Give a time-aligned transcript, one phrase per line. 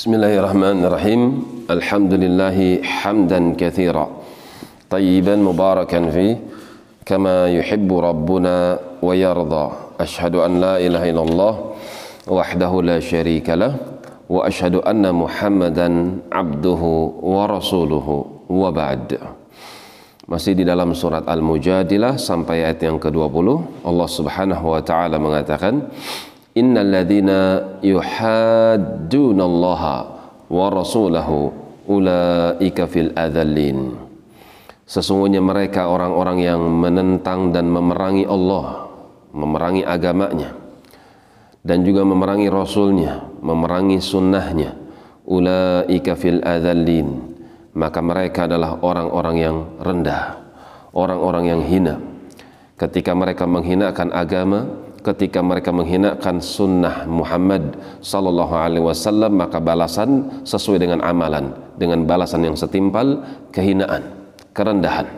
[0.00, 1.22] بسم الله الرحمن الرحيم
[1.76, 4.06] الحمد لله حمدا كثيرا
[4.88, 6.36] طيبا مباركا فيه
[7.04, 8.56] كما يحب ربنا
[9.04, 9.66] ويرضى
[10.00, 11.54] أشهد أن لا إله إلا الله
[12.32, 13.76] وحده لا شريك له
[14.32, 15.88] وأشهد أن محمدا
[16.32, 16.82] عبده
[17.20, 18.08] ورسوله
[18.48, 19.08] وبعد
[20.32, 23.48] Masih di dalam surat Al-Mujadilah sampai ayat yang ke-20
[23.84, 25.92] Allah Subhanahu wa taala mengatakan
[26.60, 26.92] innal
[30.50, 31.38] wa rasulahu
[31.88, 33.16] ulaika fil
[34.84, 38.90] Sesungguhnya mereka orang-orang yang menentang dan memerangi Allah
[39.30, 40.50] memerangi agamanya
[41.62, 44.76] dan juga memerangi rasulnya memerangi sunnahnya.
[45.30, 46.42] Ulaika fil
[47.70, 50.42] maka mereka adalah orang-orang yang rendah,
[50.90, 51.94] orang-orang yang hina.
[52.74, 54.66] Ketika mereka menghinakan agama,
[55.00, 62.44] ketika mereka menghinakan sunnah Muhammad sallallahu alaihi wasallam, maka balasan sesuai dengan amalan, dengan balasan
[62.44, 64.12] yang setimpal kehinaan,
[64.52, 65.08] kerendahan.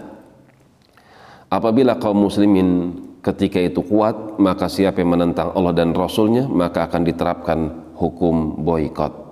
[1.52, 7.02] Apabila kaum muslimin ketika itu kuat, maka siapa yang menentang Allah dan Rasulnya, maka akan
[7.04, 7.58] diterapkan
[7.98, 9.22] hukum boykot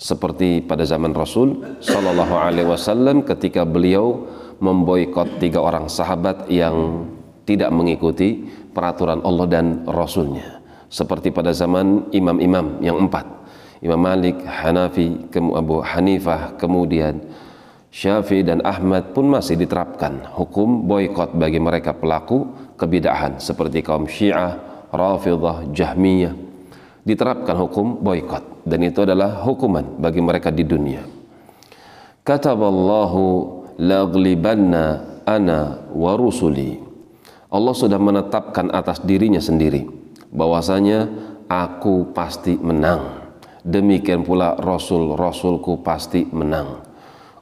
[0.00, 4.24] seperti pada zaman Rasul Shallallahu Alaihi Wasallam ketika beliau
[4.56, 7.04] memboikot tiga orang sahabat yang
[7.50, 13.26] tidak mengikuti peraturan Allah dan Rasulnya seperti pada zaman imam-imam yang empat
[13.80, 17.16] Imam Malik, Hanafi, Abu Hanifah, kemudian
[17.88, 22.44] Syafi'i dan Ahmad pun masih diterapkan hukum boykot bagi mereka pelaku
[22.76, 24.60] kebidahan seperti kaum Syiah,
[24.92, 26.36] Rafidah, Jahmiyah
[27.08, 31.00] diterapkan hukum boykot dan itu adalah hukuman bagi mereka di dunia.
[32.20, 33.24] Kataballahu
[33.80, 36.89] laglibanna ana wa rusuli.
[37.50, 39.82] Allah sudah menetapkan atas dirinya sendiri
[40.30, 41.10] bahwasanya
[41.50, 43.34] aku pasti menang.
[43.66, 46.86] Demikian pula rasul-rasulku pasti menang.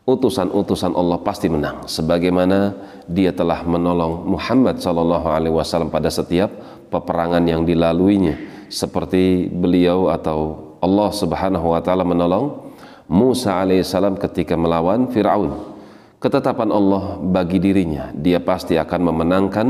[0.09, 2.73] Utusan-utusan Allah pasti menang sebagaimana
[3.05, 6.49] dia telah menolong Muhammad sallallahu alaihi wasallam pada setiap
[6.89, 8.41] peperangan yang dilaluinya
[8.73, 12.73] seperti beliau atau Allah Subhanahu wa taala menolong
[13.05, 15.68] Musa alaihissalam ketika melawan Firaun.
[16.19, 19.69] Ketetapan Allah bagi dirinya, dia pasti akan memenangkan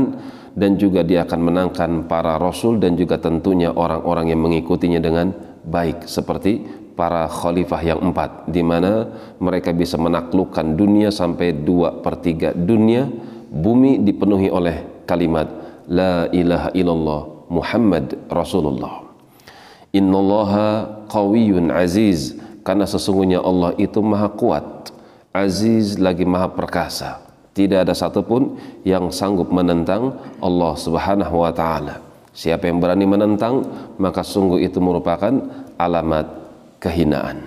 [0.57, 5.29] dan juga dia akan menangkan para rasul dan juga tentunya orang-orang yang mengikutinya dengan
[5.61, 6.65] baik seperti
[6.97, 13.05] para khalifah yang empat di mana mereka bisa menaklukkan dunia sampai dua per tiga dunia.
[13.49, 15.45] Bumi dipenuhi oleh kalimat
[15.85, 17.21] la ilaha illallah
[17.53, 19.05] Muhammad Rasulullah.
[19.93, 22.37] Innallaha qawiyyun aziz.
[22.65, 24.93] Karena sesungguhnya Allah itu maha kuat,
[25.33, 27.21] aziz lagi maha perkasa.
[27.53, 28.55] Tidak ada satupun
[28.87, 31.99] yang sanggup menentang Allah Subhanahu wa taala.
[32.31, 33.65] Siapa yang berani menentang,
[33.99, 35.33] maka sungguh itu merupakan
[35.75, 36.29] alamat
[36.79, 37.43] kehinaan.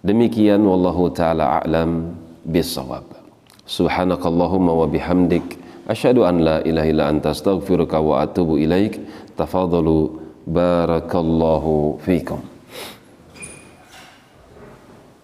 [0.00, 2.14] Demikian wallahu taala a'lam
[2.46, 3.04] bisawab.
[3.68, 8.96] Subhanakallahumma wa bihamdik asyhadu an la ilaha illa anta astaghfiruka wa atubu ilaik.
[9.36, 12.57] Tafadhalu barakallahu fiikum.